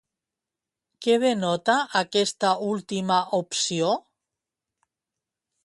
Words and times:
Què 1.05 1.17
denota 1.23 1.75
aquesta 1.99 2.55
última 2.69 3.19
opció? 3.41 3.93